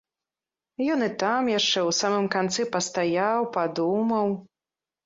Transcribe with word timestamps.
Ён 0.93 0.99
і 1.09 1.09
там 1.25 1.51
яшчэ, 1.59 1.85
у 1.91 1.93
самым 2.01 2.27
канцы 2.37 2.61
пастаяў, 2.79 3.39
падумаў. 3.61 4.37